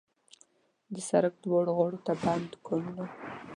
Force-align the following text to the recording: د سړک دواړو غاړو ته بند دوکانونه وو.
د 0.93 0.95
سړک 1.09 1.33
دواړو 1.43 1.71
غاړو 1.77 1.99
ته 2.05 2.13
بند 2.23 2.43
دوکانونه 2.53 2.91
وو. 2.97 3.07